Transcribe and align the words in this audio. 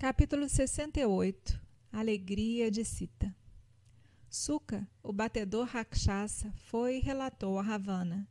Capítulo 0.00 0.48
68 0.48 1.60
Alegria 1.92 2.70
de 2.70 2.82
Sita 2.86 3.36
Suka, 4.30 4.88
o 5.02 5.12
batedor 5.12 5.66
Rakshasa, 5.66 6.50
foi 6.70 6.96
e 6.96 7.00
relatou 7.00 7.58
a 7.58 7.62
Ravana. 7.62 8.26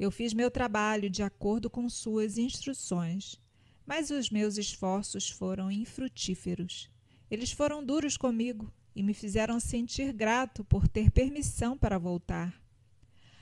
Eu 0.00 0.10
fiz 0.10 0.34
meu 0.34 0.50
trabalho 0.50 1.08
de 1.08 1.22
acordo 1.22 1.70
com 1.70 1.88
suas 1.88 2.38
instruções, 2.38 3.40
mas 3.86 4.10
os 4.10 4.30
meus 4.30 4.56
esforços 4.56 5.30
foram 5.30 5.70
infrutíferos. 5.70 6.90
Eles 7.30 7.52
foram 7.52 7.84
duros 7.84 8.16
comigo 8.16 8.74
e 8.92 9.00
me 9.00 9.14
fizeram 9.14 9.60
sentir 9.60 10.12
grato 10.12 10.64
por 10.64 10.88
ter 10.88 11.12
permissão 11.12 11.78
para 11.78 11.98
voltar. 11.98 12.60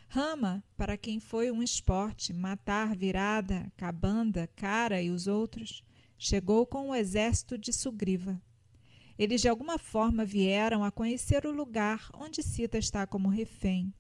Rama, 0.07 0.63
para 0.77 0.99
quem 0.99 1.19
foi 1.19 1.51
um 1.51 1.63
esporte 1.63 2.31
matar 2.31 2.95
Virada, 2.95 3.73
Cabanda, 3.75 4.47
Cara 4.55 5.01
e 5.01 5.09
os 5.09 5.27
outros, 5.27 5.83
chegou 6.19 6.67
com 6.67 6.91
o 6.91 6.95
exército 6.95 7.59
de 7.59 7.73
Sugriva. 7.73 8.41
Eles 9.19 9.41
de 9.41 9.49
alguma 9.49 9.79
forma 9.79 10.25
vieram 10.25 10.83
a 10.83 10.91
conhecer 10.91 11.47
o 11.47 11.53
lugar 11.53 12.09
onde 12.15 12.43
Sita 12.43 12.79
está 12.79 13.07
como 13.07 13.29
refém. 13.29 13.93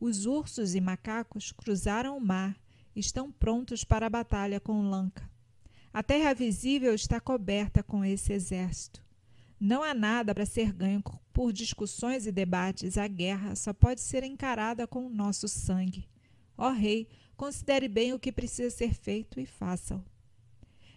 Os 0.00 0.26
ursos 0.26 0.74
e 0.74 0.80
macacos 0.80 1.52
cruzaram 1.52 2.16
o 2.16 2.20
mar 2.20 2.58
e 2.94 3.00
estão 3.00 3.30
prontos 3.30 3.84
para 3.84 4.06
a 4.06 4.10
batalha 4.10 4.58
com 4.58 4.88
Lanka. 4.88 5.30
A 5.92 6.02
terra 6.02 6.32
visível 6.32 6.94
está 6.94 7.20
coberta 7.20 7.82
com 7.82 8.04
esse 8.04 8.32
exército. 8.32 9.04
Não 9.58 9.82
há 9.82 9.92
nada 9.92 10.34
para 10.34 10.46
ser 10.46 10.72
ganho 10.72 11.02
por 11.32 11.52
discussões 11.52 12.26
e 12.26 12.32
debates. 12.32 12.96
A 12.96 13.06
guerra 13.06 13.54
só 13.54 13.72
pode 13.72 14.00
ser 14.00 14.24
encarada 14.24 14.86
com 14.86 15.06
o 15.06 15.10
nosso 15.10 15.46
sangue. 15.48 16.08
Ó 16.56 16.70
rei, 16.70 17.08
considere 17.36 17.88
bem 17.88 18.12
o 18.12 18.18
que 18.18 18.32
precisa 18.32 18.70
ser 18.70 18.94
feito 18.94 19.38
e 19.38 19.44
faça-o. 19.44 20.02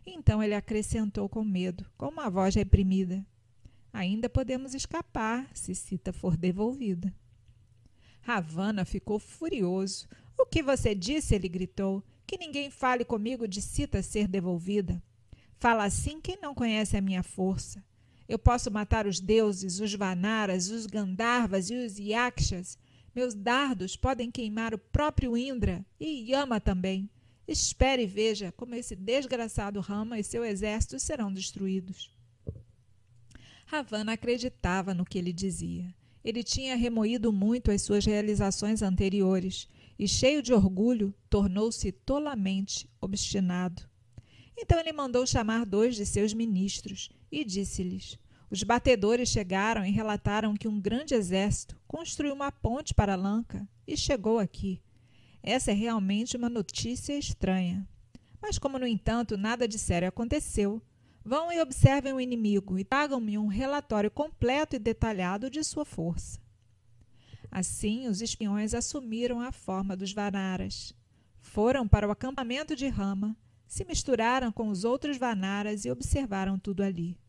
Então 0.05 0.43
ele 0.43 0.53
acrescentou 0.53 1.29
com 1.29 1.43
medo, 1.43 1.85
com 1.97 2.07
uma 2.07 2.29
voz 2.29 2.55
reprimida: 2.55 3.25
Ainda 3.91 4.27
podemos 4.27 4.73
escapar 4.73 5.49
se 5.53 5.73
Cita 5.75 6.11
for 6.11 6.35
devolvida. 6.35 7.13
Ravana 8.21 8.85
ficou 8.85 9.19
furioso. 9.19 10.07
O 10.37 10.45
que 10.45 10.63
você 10.63 10.95
disse? 10.95 11.35
ele 11.35 11.47
gritou. 11.47 12.03
Que 12.25 12.37
ninguém 12.37 12.71
fale 12.71 13.05
comigo 13.05 13.47
de 13.47 13.61
Cita 13.61 14.01
ser 14.01 14.27
devolvida. 14.27 15.01
Fala 15.59 15.83
assim 15.83 16.19
quem 16.19 16.37
não 16.41 16.55
conhece 16.55 16.97
a 16.97 17.01
minha 17.01 17.21
força. 17.21 17.83
Eu 18.27 18.39
posso 18.39 18.71
matar 18.71 19.05
os 19.05 19.19
deuses, 19.19 19.79
os 19.79 19.93
Vanaras, 19.93 20.69
os 20.69 20.85
Gandharvas 20.85 21.69
e 21.69 21.75
os 21.75 21.99
Yakshas. 21.99 22.77
Meus 23.13 23.35
dardos 23.35 23.95
podem 23.95 24.31
queimar 24.31 24.73
o 24.73 24.79
próprio 24.79 25.37
Indra 25.37 25.85
e 25.99 26.31
Yama 26.31 26.59
também. 26.59 27.09
Espere 27.47 28.03
e 28.03 28.07
veja 28.07 28.51
como 28.53 28.75
esse 28.75 28.95
desgraçado 28.95 29.79
Rama 29.81 30.17
e 30.17 30.23
seu 30.23 30.45
exército 30.45 30.99
serão 30.99 31.31
destruídos. 31.31 32.09
Ravana 33.65 34.13
acreditava 34.13 34.93
no 34.93 35.03
que 35.03 35.17
ele 35.17 35.33
dizia. 35.33 35.93
Ele 36.23 36.43
tinha 36.43 36.75
remoído 36.75 37.33
muito 37.33 37.69
as 37.69 37.81
suas 37.81 38.05
realizações 38.05 38.81
anteriores 38.81 39.67
e, 39.99 40.07
cheio 40.07 40.41
de 40.41 40.53
orgulho, 40.53 41.13
tornou-se 41.29 41.91
tolamente 41.91 42.89
obstinado. 43.01 43.83
Então 44.57 44.79
ele 44.79 44.93
mandou 44.93 45.25
chamar 45.25 45.65
dois 45.65 45.95
de 45.95 46.05
seus 46.05 46.33
ministros 46.33 47.09
e 47.31 47.43
disse-lhes: 47.43 48.17
Os 48.49 48.63
batedores 48.63 49.27
chegaram 49.29 49.85
e 49.85 49.91
relataram 49.91 50.55
que 50.55 50.67
um 50.67 50.79
grande 50.79 51.13
exército 51.13 51.77
construiu 51.87 52.33
uma 52.33 52.51
ponte 52.51 52.93
para 52.93 53.15
Lanka 53.15 53.67
e 53.85 53.97
chegou 53.97 54.39
aqui. 54.39 54.81
Essa 55.43 55.71
é 55.71 55.73
realmente 55.73 56.37
uma 56.37 56.49
notícia 56.49 57.17
estranha. 57.17 57.85
Mas, 58.41 58.57
como 58.57 58.79
no 58.79 58.87
entanto 58.87 59.37
nada 59.37 59.67
de 59.67 59.77
sério 59.77 60.07
aconteceu, 60.07 60.81
vão 61.23 61.51
e 61.51 61.61
observem 61.61 62.13
o 62.13 62.21
inimigo 62.21 62.79
e 62.79 62.85
tragam-me 62.85 63.37
um 63.37 63.47
relatório 63.47 64.09
completo 64.09 64.77
e 64.77 64.79
detalhado 64.79 65.49
de 65.49 65.61
sua 65.61 65.83
força. 65.83 66.39
Assim, 67.51 68.07
os 68.07 68.21
espiões 68.21 68.73
assumiram 68.73 69.41
a 69.41 69.51
forma 69.51 69.95
dos 69.97 70.13
Vanaras. 70.13 70.93
Foram 71.39 71.87
para 71.87 72.07
o 72.07 72.11
acampamento 72.11 72.75
de 72.75 72.87
Rama, 72.87 73.37
se 73.67 73.83
misturaram 73.83 74.51
com 74.51 74.69
os 74.69 74.83
outros 74.83 75.17
Vanaras 75.17 75.83
e 75.83 75.91
observaram 75.91 76.57
tudo 76.57 76.83
ali. 76.83 77.19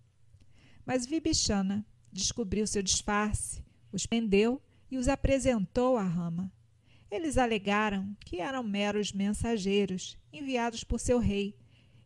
Mas 0.87 1.05
Vibhishana 1.05 1.85
descobriu 2.13 2.67
seu 2.67 2.83
disfarce, 2.83 3.65
os 3.93 4.07
prendeu 4.07 4.63
e 4.91 4.97
os 4.97 5.09
apresentou 5.09 5.97
a 5.97 6.05
Rama. 6.05 6.53
Eles 7.15 7.39
alegaram 7.39 8.13
que 8.25 8.41
eram 8.41 8.65
meros 8.65 9.13
mensageiros 9.13 10.19
enviados 10.33 10.83
por 10.83 10.99
seu 10.99 11.21
rei 11.21 11.57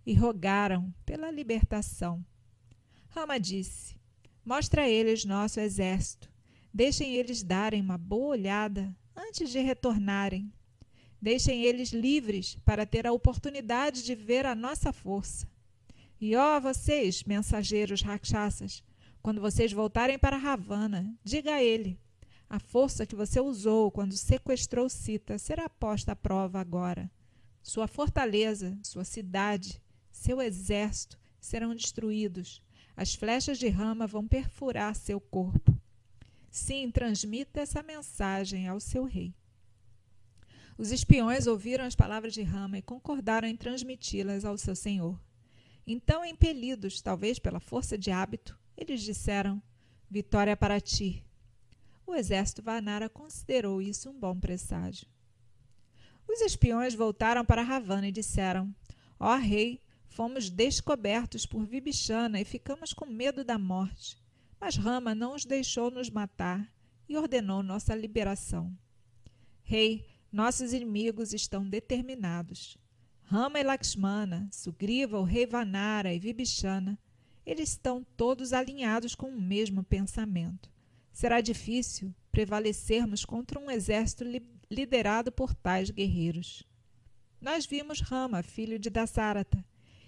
e 0.04 0.12
rogaram 0.12 0.94
pela 1.06 1.30
libertação. 1.30 2.22
Rama 3.08 3.40
disse: 3.40 3.96
Mostra 4.44 4.82
a 4.82 4.88
eles 4.88 5.24
nosso 5.24 5.60
exército. 5.60 6.30
Deixem 6.74 7.14
eles 7.14 7.42
darem 7.42 7.80
uma 7.80 7.96
boa 7.96 8.28
olhada 8.32 8.94
antes 9.16 9.48
de 9.48 9.60
retornarem. 9.60 10.52
Deixem 11.22 11.64
eles 11.64 11.88
livres 11.88 12.58
para 12.62 12.84
ter 12.84 13.06
a 13.06 13.12
oportunidade 13.12 14.04
de 14.04 14.14
ver 14.14 14.44
a 14.44 14.54
nossa 14.54 14.92
força. 14.92 15.48
E 16.20 16.36
ó 16.36 16.60
vocês, 16.60 17.24
mensageiros 17.24 18.02
rakshasas, 18.02 18.84
quando 19.22 19.40
vocês 19.40 19.72
voltarem 19.72 20.18
para 20.18 20.36
Ravana, 20.36 21.18
diga 21.24 21.54
a 21.54 21.64
ele: 21.64 21.98
a 22.50 22.58
força 22.58 23.06
que 23.06 23.14
você 23.14 23.40
usou 23.40 23.90
quando 23.90 24.16
sequestrou 24.16 24.88
Sita 24.88 25.38
será 25.38 25.68
posta 25.68 26.12
à 26.12 26.16
prova 26.16 26.58
agora. 26.58 27.10
Sua 27.62 27.86
fortaleza, 27.86 28.78
sua 28.82 29.04
cidade, 29.04 29.82
seu 30.10 30.40
exército 30.40 31.18
serão 31.38 31.74
destruídos. 31.74 32.62
As 32.96 33.14
flechas 33.14 33.58
de 33.58 33.68
rama 33.68 34.06
vão 34.06 34.26
perfurar 34.26 34.94
seu 34.94 35.20
corpo. 35.20 35.78
Sim, 36.50 36.90
transmita 36.90 37.60
essa 37.60 37.82
mensagem 37.82 38.66
ao 38.66 38.80
seu 38.80 39.04
rei. 39.04 39.34
Os 40.78 40.90
espiões 40.92 41.46
ouviram 41.46 41.84
as 41.84 41.96
palavras 41.96 42.32
de 42.32 42.42
Rama 42.42 42.78
e 42.78 42.82
concordaram 42.82 43.48
em 43.48 43.56
transmiti-las 43.56 44.44
ao 44.44 44.56
seu 44.56 44.76
senhor. 44.76 45.20
Então, 45.84 46.24
impelidos, 46.24 47.02
talvez 47.02 47.38
pela 47.40 47.58
força 47.58 47.98
de 47.98 48.12
hábito, 48.12 48.56
eles 48.76 49.02
disseram: 49.02 49.60
Vitória 50.08 50.56
para 50.56 50.80
ti, 50.80 51.24
o 52.08 52.14
exército 52.14 52.62
Vanara 52.62 53.08
considerou 53.08 53.82
isso 53.82 54.08
um 54.08 54.18
bom 54.18 54.38
presságio. 54.38 55.06
Os 56.26 56.40
espiões 56.40 56.94
voltaram 56.94 57.44
para 57.44 57.62
Ravana 57.62 58.08
e 58.08 58.12
disseram: 58.12 58.74
Ó 59.20 59.34
oh, 59.34 59.38
rei, 59.38 59.82
fomos 60.08 60.48
descobertos 60.48 61.44
por 61.44 61.64
Vibhishana 61.64 62.40
e 62.40 62.44
ficamos 62.44 62.92
com 62.92 63.06
medo 63.06 63.44
da 63.44 63.58
morte. 63.58 64.16
Mas 64.60 64.76
Rama 64.76 65.14
não 65.14 65.34
os 65.34 65.44
deixou 65.44 65.90
nos 65.90 66.10
matar 66.10 66.70
e 67.08 67.16
ordenou 67.16 67.62
nossa 67.62 67.94
liberação. 67.94 68.76
Rei, 69.62 70.06
nossos 70.32 70.72
inimigos 70.72 71.32
estão 71.32 71.68
determinados. 71.68 72.76
Rama 73.22 73.60
e 73.60 73.62
Lakshmana, 73.62 74.48
Sugriva, 74.50 75.18
o 75.18 75.24
rei 75.24 75.46
Vanara 75.46 76.12
e 76.12 76.18
Vibhishana, 76.18 76.98
eles 77.44 77.70
estão 77.70 78.04
todos 78.16 78.52
alinhados 78.52 79.14
com 79.14 79.28
o 79.28 79.40
mesmo 79.40 79.82
pensamento. 79.82 80.70
Será 81.18 81.40
difícil 81.40 82.14
prevalecermos 82.30 83.24
contra 83.24 83.58
um 83.58 83.68
exército 83.68 84.22
li 84.22 84.40
liderado 84.70 85.32
por 85.32 85.52
tais 85.52 85.90
guerreiros. 85.90 86.62
Nós 87.40 87.66
vimos 87.66 88.00
Rama, 88.00 88.40
filho 88.40 88.78
de 88.78 88.88
Dasarata. 88.88 89.64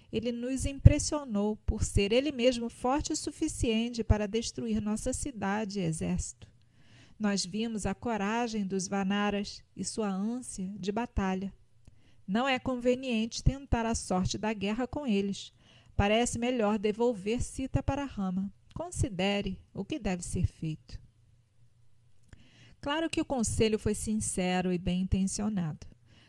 Ele 0.09 0.31
nos 0.31 0.65
impressionou 0.65 1.57
por 1.65 1.83
ser 1.83 2.13
ele 2.13 2.31
mesmo 2.31 2.69
forte 2.69 3.11
o 3.11 3.17
suficiente 3.17 4.05
para 4.05 4.25
destruir 4.25 4.79
nossa 4.81 5.11
cidade 5.11 5.81
e 5.81 5.83
exército. 5.83 6.47
Nós 7.19 7.45
vimos 7.45 7.85
a 7.85 7.93
coragem 7.93 8.65
dos 8.65 8.87
Vanaras 8.87 9.61
e 9.75 9.83
sua 9.83 10.07
ânsia 10.07 10.73
de 10.79 10.93
batalha. 10.93 11.53
Não 12.25 12.47
é 12.47 12.57
conveniente 12.57 13.43
tentar 13.43 13.85
a 13.85 13.95
sorte 13.95 14.37
da 14.37 14.53
guerra 14.53 14.87
com 14.87 15.05
eles. 15.05 15.51
Parece 15.93 16.39
melhor 16.39 16.79
devolver 16.79 17.43
Sita 17.43 17.83
para 17.83 18.05
Rama. 18.05 18.49
Considere 18.81 19.59
o 19.75 19.85
que 19.85 19.99
deve 19.99 20.23
ser 20.23 20.47
feito. 20.47 20.99
Claro 22.81 23.11
que 23.11 23.21
o 23.21 23.25
conselho 23.25 23.77
foi 23.77 23.93
sincero 23.93 24.73
e 24.73 24.77
bem 24.79 25.01
intencionado, 25.01 25.85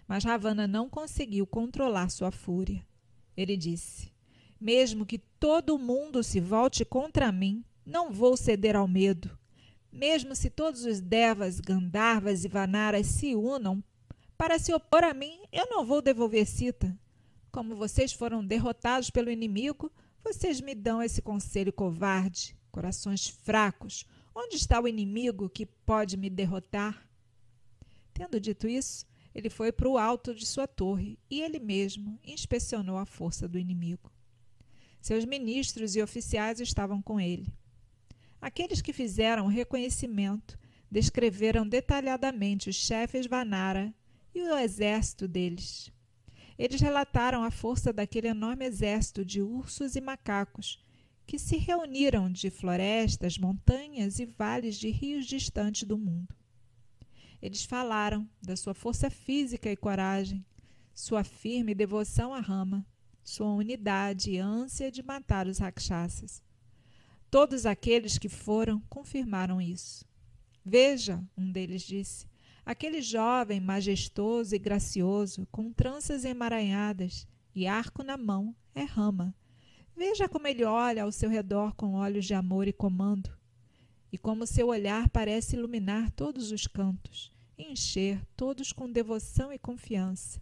mas 0.07 0.23
Ravana 0.23 0.69
não 0.69 0.87
conseguiu 0.87 1.47
controlar 1.47 2.11
sua 2.11 2.31
fúria. 2.31 2.87
Ele 3.35 3.57
disse: 3.57 4.13
Mesmo 4.61 5.07
que 5.07 5.17
todo 5.17 5.79
mundo 5.79 6.23
se 6.23 6.41
volte 6.41 6.85
contra 6.85 7.33
mim, 7.33 7.65
não 7.87 8.13
vou 8.13 8.37
ceder 8.37 8.77
ao 8.77 8.87
medo. 8.87 9.31
Mesmo 9.91 10.37
se 10.37 10.51
todos 10.51 10.85
os 10.85 11.01
Devas, 11.01 11.59
Gandharvas 11.59 12.45
e 12.45 12.49
Vanaras 12.49 13.07
se 13.07 13.35
unam 13.35 13.83
para 14.37 14.59
se 14.59 14.75
opor 14.75 15.05
a 15.05 15.15
mim, 15.15 15.41
eu 15.51 15.67
não 15.71 15.87
vou 15.87 16.03
devolver 16.03 16.47
Sita. 16.47 16.95
Como 17.51 17.75
vocês 17.75 18.13
foram 18.13 18.45
derrotados 18.45 19.09
pelo 19.09 19.31
inimigo, 19.31 19.91
vocês 20.23 20.61
me 20.61 20.75
dão 20.75 21.03
esse 21.03 21.21
conselho 21.21 21.73
covarde, 21.73 22.57
corações 22.71 23.29
fracos, 23.29 24.07
Onde 24.35 24.57
está 24.57 24.81
o 24.81 24.89
inimigo 24.89 25.49
que 25.51 25.67
pode 25.67 26.17
me 26.17 26.31
derrotar? 26.31 27.07
Tendo 28.15 28.41
dito 28.41 28.67
isso, 28.67 29.07
ele 29.35 29.51
foi 29.51 29.71
para 29.71 29.89
o 29.89 29.99
alto 29.99 30.35
de 30.35 30.47
sua 30.47 30.67
torre 30.67 31.19
e 31.31 31.43
ele 31.43 31.59
mesmo 31.59 32.19
inspecionou 32.25 32.97
a 32.97 33.05
força 33.05 33.47
do 33.47 33.59
inimigo. 33.59 34.11
Seus 35.03 35.27
ministros 35.27 35.97
e 35.97 36.03
oficiais 36.03 36.61
estavam 36.61 37.03
com 37.03 37.21
ele. 37.21 37.53
Aqueles 38.41 38.81
que 38.81 38.93
fizeram 38.93 39.45
o 39.45 39.51
reconhecimento 39.51 40.59
descreveram 40.91 41.69
detalhadamente 41.69 42.71
os 42.71 42.77
chefes 42.77 43.27
Vanara 43.27 43.95
e 44.35 44.43
o 44.43 44.57
exército 44.57 45.29
deles. 45.29 45.93
Eles 46.59 46.81
relataram 46.81 47.43
a 47.43 47.51
força 47.51 47.93
daquele 47.93 48.29
enorme 48.29 48.65
exército 48.65 49.25
de 49.25 49.43
ursos 49.43 49.97
e 49.97 50.01
macacos 50.01 50.83
que 51.27 51.39
se 51.39 51.57
reuniram 51.57 52.31
de 52.31 52.51
florestas, 52.51 53.39
montanhas 53.39 54.19
e 54.19 54.27
vales 54.27 54.77
de 54.77 54.91
rios 54.91 55.27
distantes 55.27 55.85
do 55.85 55.97
mundo. 55.97 56.35
Eles 57.41 57.65
falaram 57.65 58.29
da 58.41 58.57
sua 58.57 58.75
força 58.75 59.11
física 59.11 59.71
e 59.71 59.77
coragem, 59.77 60.45
sua 60.95 61.25
firme 61.25 61.75
devoção 61.75 62.35
à 62.35 62.41
rama, 62.41 62.87
sua 63.25 63.53
unidade 63.53 64.33
e 64.33 64.39
ânsia 64.39 64.91
de 64.91 65.03
matar 65.03 65.47
os 65.47 65.59
rakshasas. 65.59 66.43
Todos 67.31 67.65
aqueles 67.65 68.19
que 68.19 68.29
foram 68.29 68.81
confirmaram 68.89 69.61
isso. 69.61 70.05
Veja, 70.65 71.25
um 71.37 71.51
deles 71.51 71.83
disse, 71.83 72.27
aquele 72.65 73.03
jovem 73.03 73.61
majestoso 73.61 74.55
e 74.55 74.59
gracioso, 74.59 75.47
com 75.51 75.73
tranças 75.73 76.25
emaranhadas 76.25 77.27
e 77.55 77.67
arco 77.67 78.03
na 78.03 78.17
mão, 78.17 78.55
é 78.75 78.83
Rama. 78.83 79.35
Veja 79.97 80.29
como 80.29 80.47
ele 80.47 80.65
olha 80.65 81.03
ao 81.03 81.13
seu 81.13 81.29
redor 81.29 81.75
com 81.75 81.95
olhos 81.95 82.25
de 82.25 82.35
amor 82.35 82.67
e 82.67 82.73
comando, 82.73 83.31
e 84.11 84.19
como 84.19 84.47
seu 84.47 84.69
olhar 84.69 85.09
parece 85.09 85.57
iluminar 85.57 86.11
todos 86.11 86.51
os 86.53 86.67
cantos, 86.67 87.33
encher 87.59 88.21
todos 88.37 88.73
com 88.73 88.91
devoção 88.91 89.53
e 89.53 89.59
confiança. 89.59 90.41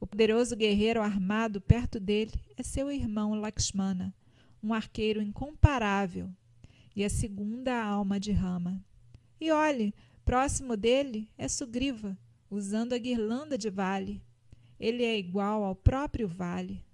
O 0.00 0.06
poderoso 0.06 0.54
guerreiro 0.54 1.02
armado 1.02 1.60
perto 1.60 1.98
dele 1.98 2.32
é 2.56 2.62
seu 2.62 2.90
irmão 2.90 3.34
Lakshmana, 3.34 4.14
um 4.62 4.72
arqueiro 4.72 5.20
incomparável, 5.20 6.30
e 6.94 7.04
a 7.04 7.10
segunda 7.10 7.80
alma 7.82 8.18
de 8.18 8.32
Rama. 8.32 8.84
E 9.40 9.50
olhe, 9.52 9.94
próximo 10.28 10.76
dele 10.76 11.26
é 11.38 11.48
Sugriva, 11.48 12.14
usando 12.50 12.92
a 12.92 12.98
guirlanda 12.98 13.56
de 13.56 13.70
vale. 13.70 14.22
Ele 14.78 15.02
é 15.02 15.18
igual 15.18 15.64
ao 15.64 15.74
próprio 15.74 16.28
vale. 16.28 16.84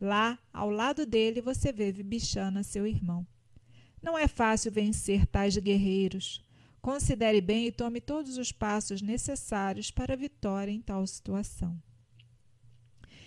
Lá, 0.00 0.38
ao 0.52 0.70
lado 0.70 1.04
dele, 1.04 1.40
você 1.40 1.72
vê 1.72 1.90
Vibhishana, 1.90 2.62
seu 2.62 2.86
irmão. 2.86 3.26
Não 4.00 4.16
é 4.16 4.28
fácil 4.28 4.70
vencer 4.70 5.26
tais 5.26 5.56
guerreiros. 5.56 6.40
Considere 6.80 7.40
bem 7.40 7.66
e 7.66 7.72
tome 7.72 8.00
todos 8.00 8.38
os 8.38 8.52
passos 8.52 9.02
necessários 9.02 9.90
para 9.90 10.14
a 10.14 10.16
vitória 10.16 10.70
em 10.70 10.80
tal 10.80 11.04
situação. 11.08 11.76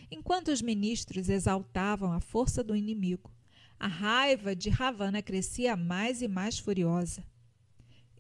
Enquanto 0.10 0.54
os 0.54 0.62
ministros 0.62 1.28
exaltavam 1.28 2.14
a 2.14 2.22
força 2.22 2.64
do 2.64 2.78
inimigo, 2.78 3.30
a 3.78 3.88
raiva 3.88 4.56
de 4.56 4.70
Ravana 4.70 5.22
crescia 5.22 5.76
mais 5.76 6.22
e 6.22 6.30
mais 6.30 6.58
furiosa. 6.58 7.26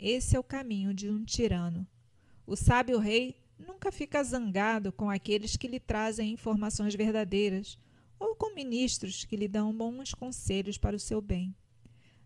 Esse 0.05 0.35
é 0.35 0.39
o 0.39 0.43
caminho 0.43 0.93
de 0.93 1.09
um 1.09 1.23
tirano. 1.23 1.87
O 2.45 2.57
sábio 2.57 2.99
rei 2.99 3.37
nunca 3.57 3.89
fica 3.89 4.21
zangado 4.21 4.91
com 4.91 5.09
aqueles 5.09 5.55
que 5.55 5.65
lhe 5.65 5.79
trazem 5.79 6.33
informações 6.33 6.93
verdadeiras 6.93 7.77
ou 8.19 8.35
com 8.35 8.53
ministros 8.53 9.23
que 9.23 9.37
lhe 9.37 9.47
dão 9.47 9.73
bons 9.73 10.13
conselhos 10.13 10.77
para 10.77 10.93
o 10.93 10.99
seu 10.99 11.21
bem. 11.21 11.55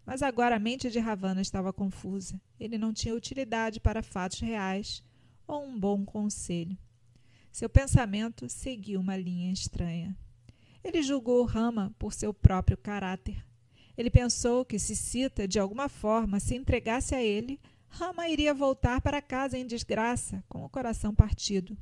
Mas 0.04 0.24
agora 0.24 0.56
a 0.56 0.60
mente 0.60 0.90
de 0.90 0.98
Ravana 0.98 1.40
estava 1.40 1.72
confusa. 1.72 2.42
Ele 2.60 2.80
não 2.80 2.92
tinha 2.92 3.14
utilidade 3.14 3.80
para 3.80 4.02
fatos 4.02 4.40
reais 4.40 5.04
ou 5.46 5.64
um 5.64 5.80
bom 5.80 6.04
conselho. 6.04 6.76
Seu 7.52 7.70
pensamento 7.70 8.50
seguiu 8.50 9.00
uma 9.00 9.16
linha 9.16 9.54
estranha. 9.54 10.18
Ele 10.84 11.04
julgou 11.04 11.46
Rama 11.46 11.94
por 12.00 12.12
seu 12.12 12.34
próprio 12.34 12.76
caráter. 12.76 13.47
Ele 13.98 14.12
pensou 14.12 14.64
que 14.64 14.78
se 14.78 14.96
Sita, 14.96 15.48
de 15.48 15.58
alguma 15.58 15.90
forma, 15.90 16.40
se 16.40 16.56
entregasse 16.56 17.16
a 17.16 17.24
ele, 17.24 17.60
Rama 17.90 18.30
iria 18.30 18.54
voltar 18.54 19.02
para 19.02 19.22
casa 19.22 19.58
em 19.58 19.66
desgraça, 19.66 20.44
com 20.48 20.64
o 20.64 20.70
coração 20.70 21.16
partido. 21.16 21.76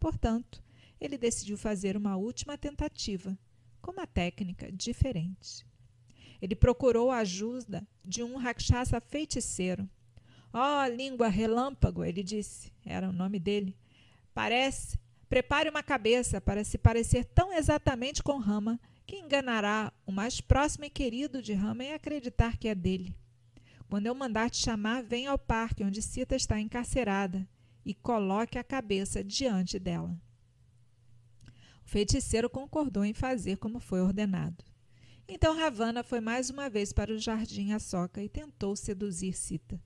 Portanto, 0.00 0.62
ele 1.00 1.16
decidiu 1.16 1.56
fazer 1.56 1.96
uma 1.96 2.16
última 2.16 2.58
tentativa, 2.58 3.38
com 3.80 3.92
uma 3.92 4.06
técnica 4.06 4.72
diferente. 4.72 5.64
Ele 6.40 6.56
procurou 6.56 7.12
a 7.12 7.18
ajuda 7.18 7.86
de 8.04 8.24
um 8.24 8.36
rakshasa 8.36 9.00
feiticeiro. 9.00 9.88
Ó, 10.52 10.82
oh, 10.82 10.86
língua 10.88 11.28
relâmpago, 11.28 12.04
ele 12.04 12.24
disse, 12.24 12.72
era 12.84 13.08
o 13.08 13.12
nome 13.12 13.38
dele. 13.38 13.76
Parece, 14.34 14.98
prepare 15.28 15.70
uma 15.70 15.82
cabeça 15.82 16.40
para 16.40 16.64
se 16.64 16.76
parecer 16.76 17.24
tão 17.24 17.52
exatamente 17.52 18.22
com 18.22 18.38
Rama 18.38 18.80
que 19.12 19.18
enganará 19.18 19.92
o 20.06 20.10
mais 20.10 20.40
próximo 20.40 20.86
e 20.86 20.90
querido 20.90 21.42
de 21.42 21.52
Rama 21.52 21.84
e 21.84 21.92
acreditar 21.92 22.56
que 22.56 22.66
é 22.66 22.74
dele. 22.74 23.14
Quando 23.86 24.06
eu 24.06 24.14
mandar 24.14 24.48
te 24.48 24.56
chamar, 24.56 25.02
venha 25.02 25.30
ao 25.30 25.38
parque 25.38 25.84
onde 25.84 26.00
Sita 26.00 26.34
está 26.34 26.58
encarcerada 26.58 27.46
e 27.84 27.92
coloque 27.92 28.56
a 28.56 28.64
cabeça 28.64 29.22
diante 29.22 29.78
dela. 29.78 30.18
O 31.84 31.90
feiticeiro 31.90 32.48
concordou 32.48 33.04
em 33.04 33.12
fazer 33.12 33.58
como 33.58 33.80
foi 33.80 34.00
ordenado. 34.00 34.64
Então 35.28 35.54
Ravana 35.54 36.02
foi 36.02 36.22
mais 36.22 36.48
uma 36.48 36.70
vez 36.70 36.90
para 36.90 37.12
o 37.12 37.18
jardim 37.18 37.72
Açoca 37.72 38.22
e 38.22 38.30
tentou 38.30 38.74
seduzir 38.74 39.34
Sita. 39.34 39.78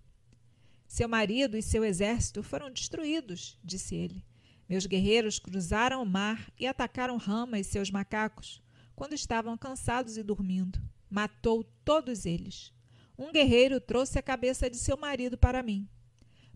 Seu 0.87 1.09
marido 1.09 1.57
e 1.57 1.63
seu 1.63 1.85
exército 1.85 2.45
foram 2.45 2.71
destruídos, 2.71 3.59
disse 3.65 3.97
ele. 3.97 4.25
Meus 4.69 4.87
guerreiros 4.87 5.41
cruzaram 5.41 6.01
o 6.01 6.07
mar 6.07 6.49
e 6.57 6.65
atacaram 6.65 7.17
Rama 7.17 7.59
e 7.59 7.65
seus 7.65 7.91
macacos 7.91 8.65
quando 8.97 9.13
estavam 9.13 9.57
cansados 9.57 10.17
e 10.17 10.23
dormindo. 10.23 10.81
Matou 11.09 11.63
todos 11.85 12.25
eles. 12.25 12.73
Um 13.17 13.31
guerreiro 13.31 13.81
trouxe 13.81 14.19
a 14.19 14.23
cabeça 14.23 14.69
de 14.69 14.79
seu 14.79 14.97
marido 14.97 15.39
para 15.39 15.63
mim. 15.63 15.89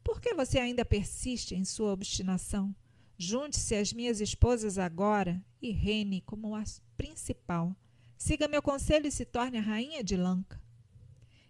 Por 0.02 0.20
que 0.20 0.34
você 0.34 0.58
ainda 0.58 0.84
persiste 0.84 1.54
em 1.54 1.64
sua 1.64 1.92
obstinação? 1.92 2.75
Junte-se 3.16 3.75
às 3.75 3.92
minhas 3.92 4.20
esposas 4.20 4.78
agora 4.78 5.44
e 5.60 5.70
reine 5.70 6.22
como 6.22 6.56
a 6.56 6.64
principal. 6.96 7.76
Siga 8.16 8.48
meu 8.48 8.62
conselho 8.62 9.06
e 9.06 9.12
se 9.12 9.26
torne 9.26 9.58
a 9.58 9.62
rainha 9.62 10.02
de 10.02 10.16
Lanka. 10.16 10.60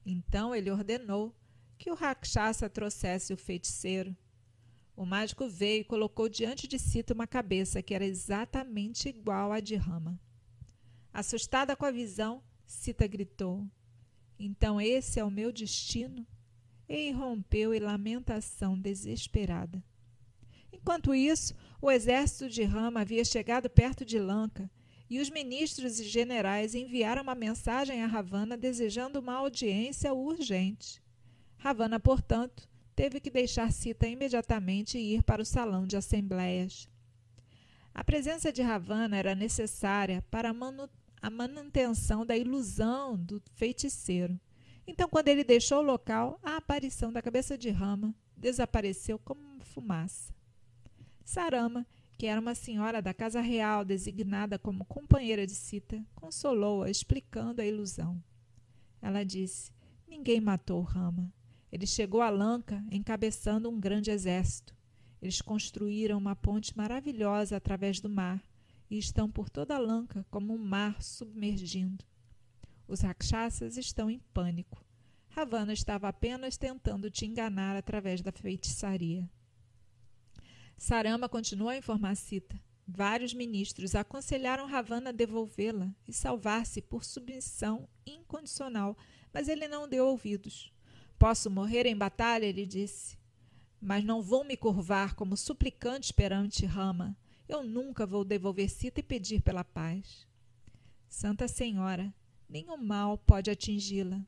Então 0.04 0.54
ele 0.54 0.70
ordenou 0.70 1.34
que 1.78 1.90
o 1.90 1.94
Rakshasa 1.94 2.68
trouxesse 2.68 3.32
o 3.32 3.36
feiticeiro. 3.36 4.16
O 4.96 5.06
mágico 5.06 5.48
veio 5.48 5.80
e 5.80 5.84
colocou 5.84 6.28
diante 6.28 6.66
de 6.66 6.78
Sita 6.78 7.14
uma 7.14 7.26
cabeça 7.26 7.80
que 7.82 7.94
era 7.94 8.04
exatamente 8.04 9.08
igual 9.08 9.52
à 9.52 9.60
de 9.60 9.76
Rama. 9.76 10.20
Assustada 11.12 11.74
com 11.74 11.84
a 11.84 11.90
visão, 11.90 12.42
Sita 12.66 13.06
gritou: 13.06 13.66
Então 14.38 14.80
esse 14.80 15.18
é 15.18 15.24
o 15.24 15.30
meu 15.30 15.52
destino? 15.52 16.26
E 16.88 17.08
irrompeu 17.08 17.74
em 17.74 17.80
lamentação 17.80 18.78
desesperada. 18.78 19.82
Enquanto 20.72 21.14
isso, 21.14 21.54
o 21.80 21.90
exército 21.90 22.48
de 22.48 22.62
Rama 22.62 23.00
havia 23.00 23.24
chegado 23.24 23.68
perto 23.68 24.04
de 24.04 24.18
Lanka 24.18 24.70
e 25.08 25.18
os 25.20 25.28
ministros 25.28 25.98
e 25.98 26.04
generais 26.04 26.74
enviaram 26.74 27.22
uma 27.22 27.34
mensagem 27.34 28.02
a 28.02 28.06
Ravana 28.06 28.56
desejando 28.56 29.18
uma 29.18 29.34
audiência 29.34 30.14
urgente. 30.14 31.02
Ravana, 31.58 31.98
portanto, 31.98 32.68
teve 32.94 33.18
que 33.20 33.30
deixar 33.30 33.72
Sita 33.72 34.06
imediatamente 34.06 34.96
e 34.96 35.16
ir 35.16 35.22
para 35.24 35.42
o 35.42 35.44
salão 35.44 35.86
de 35.86 35.96
assembleias. 35.96 36.88
A 37.92 38.04
presença 38.04 38.52
de 38.52 38.62
Ravana 38.62 39.16
era 39.16 39.34
necessária 39.34 40.24
para 40.30 40.50
a 40.50 40.54
a 41.22 41.28
manutenção 41.28 42.24
da 42.24 42.36
ilusão 42.36 43.16
do 43.16 43.42
feiticeiro. 43.54 44.40
Então, 44.86 45.08
quando 45.08 45.28
ele 45.28 45.44
deixou 45.44 45.78
o 45.78 45.86
local, 45.86 46.38
a 46.42 46.56
aparição 46.56 47.12
da 47.12 47.22
cabeça 47.22 47.56
de 47.56 47.70
Rama 47.70 48.14
desapareceu 48.36 49.18
como 49.18 49.60
fumaça. 49.60 50.34
Sarama, 51.24 51.86
que 52.16 52.26
era 52.26 52.40
uma 52.40 52.54
senhora 52.54 53.00
da 53.00 53.14
casa 53.14 53.40
real 53.40 53.84
designada 53.84 54.58
como 54.58 54.84
companheira 54.84 55.46
de 55.46 55.54
Sita, 55.54 56.04
consolou-a, 56.14 56.90
explicando 56.90 57.60
a 57.60 57.66
ilusão. 57.66 58.22
Ela 59.00 59.24
disse: 59.24 59.72
Ninguém 60.08 60.40
matou 60.40 60.82
Rama. 60.82 61.32
Ele 61.70 61.86
chegou 61.86 62.20
a 62.20 62.30
Lanka 62.30 62.84
encabeçando 62.90 63.70
um 63.70 63.78
grande 63.78 64.10
exército. 64.10 64.74
Eles 65.22 65.40
construíram 65.40 66.18
uma 66.18 66.34
ponte 66.34 66.76
maravilhosa 66.76 67.56
através 67.56 68.00
do 68.00 68.08
mar 68.08 68.42
e 68.90 68.98
estão 68.98 69.30
por 69.30 69.48
toda 69.48 69.76
a 69.76 69.78
Lanka 69.78 70.26
como 70.30 70.52
um 70.52 70.58
mar 70.58 71.00
submergindo. 71.00 72.04
Os 72.88 73.00
rakshasas 73.00 73.76
estão 73.76 74.10
em 74.10 74.18
pânico. 74.34 74.84
Ravana 75.28 75.72
estava 75.72 76.08
apenas 76.08 76.56
tentando 76.56 77.08
te 77.08 77.24
enganar 77.24 77.76
através 77.76 78.20
da 78.20 78.32
feitiçaria. 78.32 79.30
Sarama 80.76 81.28
continuou 81.28 81.68
a 81.68 81.76
informar 81.76 82.16
Sita. 82.16 82.60
Vários 82.88 83.32
ministros 83.32 83.94
aconselharam 83.94 84.66
Ravana 84.66 85.10
a 85.10 85.12
devolvê-la 85.12 85.94
e 86.08 86.12
salvar-se 86.12 86.82
por 86.82 87.04
submissão 87.04 87.88
incondicional, 88.04 88.96
mas 89.32 89.46
ele 89.46 89.68
não 89.68 89.88
deu 89.88 90.08
ouvidos. 90.08 90.72
Posso 91.16 91.48
morrer 91.48 91.86
em 91.86 91.96
batalha, 91.96 92.46
ele 92.46 92.66
disse, 92.66 93.16
mas 93.80 94.02
não 94.02 94.20
vou 94.20 94.42
me 94.42 94.56
curvar 94.56 95.14
como 95.14 95.36
suplicante 95.36 96.12
perante 96.12 96.66
Rama. 96.66 97.16
Eu 97.50 97.64
nunca 97.64 98.06
vou 98.06 98.24
devolver 98.24 98.70
Sita 98.70 99.00
e 99.00 99.02
pedir 99.02 99.42
pela 99.42 99.64
paz. 99.64 100.24
Santa 101.08 101.48
Senhora, 101.48 102.14
nenhum 102.48 102.76
mal 102.76 103.18
pode 103.18 103.50
atingi-la. 103.50 104.24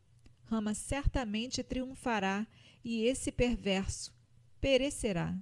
Rama 0.46 0.74
certamente 0.74 1.62
triunfará 1.62 2.44
e 2.82 3.04
esse 3.04 3.30
perverso 3.30 4.12
perecerá. 4.60 5.38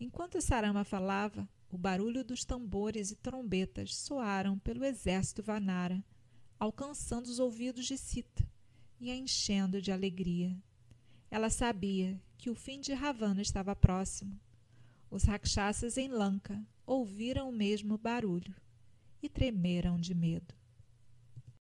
Enquanto 0.00 0.40
Sarama 0.40 0.82
falava, 0.82 1.48
o 1.70 1.78
barulho 1.78 2.24
dos 2.24 2.44
tambores 2.44 3.12
e 3.12 3.14
trombetas 3.14 3.94
soaram 3.94 4.58
pelo 4.58 4.84
exército 4.84 5.44
Vanara, 5.44 6.04
alcançando 6.58 7.26
os 7.26 7.38
ouvidos 7.38 7.86
de 7.86 7.96
Sita 7.96 8.44
e 8.98 9.12
a 9.12 9.14
enchendo 9.14 9.80
de 9.80 9.92
alegria. 9.92 10.60
Ela 11.30 11.50
sabia 11.50 12.20
que 12.36 12.50
o 12.50 12.54
fim 12.56 12.80
de 12.80 12.92
Ravana 12.92 13.40
estava 13.40 13.76
próximo. 13.76 14.36
Os 15.08 15.22
rakshasas 15.22 15.96
em 15.96 16.08
Lanka 16.08 16.60
ouviram 16.90 17.48
o 17.48 17.52
mesmo 17.52 17.96
barulho 17.96 18.52
e 19.22 19.28
tremeram 19.28 19.96
de 19.96 20.12
medo. 20.12 20.52